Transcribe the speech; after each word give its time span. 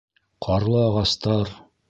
Ҡарлы 0.45 0.81
ағастар! 0.87 1.55